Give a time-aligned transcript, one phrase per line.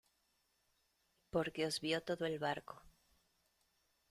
[1.33, 2.75] porque os vio todo el barco.